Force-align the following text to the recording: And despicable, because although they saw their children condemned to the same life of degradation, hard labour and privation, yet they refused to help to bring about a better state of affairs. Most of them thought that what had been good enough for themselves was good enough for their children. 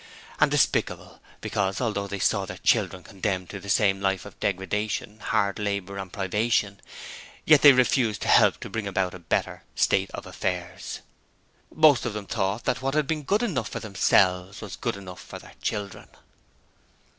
And 0.39 0.49
despicable, 0.49 1.19
because 1.41 1.79
although 1.79 2.07
they 2.07 2.17
saw 2.17 2.45
their 2.47 2.57
children 2.57 3.03
condemned 3.03 3.51
to 3.51 3.59
the 3.59 3.69
same 3.69 4.01
life 4.01 4.25
of 4.25 4.39
degradation, 4.39 5.19
hard 5.19 5.59
labour 5.59 5.99
and 5.99 6.11
privation, 6.11 6.81
yet 7.45 7.61
they 7.61 7.71
refused 7.71 8.23
to 8.23 8.27
help 8.27 8.57
to 8.61 8.69
bring 8.71 8.87
about 8.87 9.13
a 9.13 9.19
better 9.19 9.61
state 9.75 10.09
of 10.09 10.25
affairs. 10.25 11.01
Most 11.71 12.03
of 12.07 12.13
them 12.13 12.25
thought 12.25 12.63
that 12.63 12.81
what 12.81 12.95
had 12.95 13.05
been 13.05 13.21
good 13.21 13.43
enough 13.43 13.69
for 13.69 13.79
themselves 13.79 14.59
was 14.59 14.75
good 14.75 14.97
enough 14.97 15.21
for 15.21 15.37
their 15.37 15.53
children. 15.61 16.07